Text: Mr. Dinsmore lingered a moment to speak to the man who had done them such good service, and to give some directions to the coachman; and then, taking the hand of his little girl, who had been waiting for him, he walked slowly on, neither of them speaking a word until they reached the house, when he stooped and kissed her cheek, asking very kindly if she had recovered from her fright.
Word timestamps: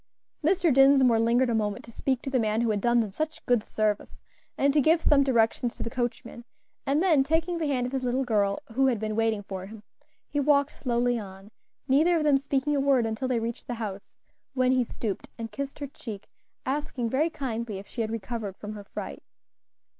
Mr. 0.43 0.73
Dinsmore 0.73 1.19
lingered 1.19 1.51
a 1.51 1.53
moment 1.53 1.85
to 1.85 1.91
speak 1.91 2.23
to 2.23 2.31
the 2.31 2.39
man 2.39 2.61
who 2.61 2.71
had 2.71 2.81
done 2.81 3.01
them 3.01 3.11
such 3.13 3.45
good 3.45 3.63
service, 3.63 4.23
and 4.57 4.73
to 4.73 4.81
give 4.81 4.99
some 4.99 5.21
directions 5.21 5.75
to 5.75 5.83
the 5.83 5.91
coachman; 5.91 6.43
and 6.87 7.03
then, 7.03 7.23
taking 7.23 7.59
the 7.59 7.67
hand 7.67 7.85
of 7.85 7.91
his 7.93 8.01
little 8.01 8.23
girl, 8.23 8.57
who 8.73 8.87
had 8.87 8.99
been 8.99 9.15
waiting 9.15 9.43
for 9.43 9.67
him, 9.67 9.83
he 10.27 10.39
walked 10.39 10.73
slowly 10.73 11.19
on, 11.19 11.51
neither 11.87 12.17
of 12.17 12.23
them 12.23 12.39
speaking 12.39 12.75
a 12.75 12.79
word 12.79 13.05
until 13.05 13.27
they 13.27 13.39
reached 13.39 13.67
the 13.67 13.75
house, 13.75 14.17
when 14.55 14.71
he 14.71 14.83
stooped 14.83 15.29
and 15.37 15.51
kissed 15.51 15.77
her 15.77 15.85
cheek, 15.85 16.27
asking 16.65 17.07
very 17.07 17.29
kindly 17.29 17.77
if 17.77 17.85
she 17.87 18.01
had 18.01 18.09
recovered 18.09 18.55
from 18.57 18.73
her 18.73 18.83
fright. 18.85 19.21